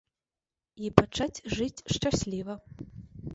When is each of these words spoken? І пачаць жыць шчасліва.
І 0.87 0.89
пачаць 0.99 1.43
жыць 1.59 1.85
шчасліва. 1.97 2.57